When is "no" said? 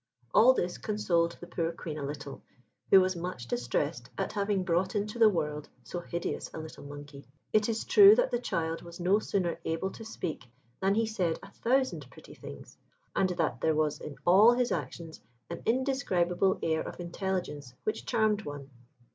8.99-9.19